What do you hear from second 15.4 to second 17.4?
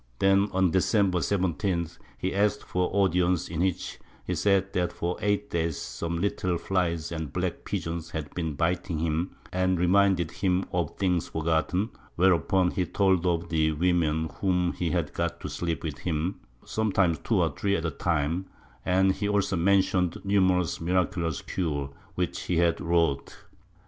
to sleep with him, sometimes two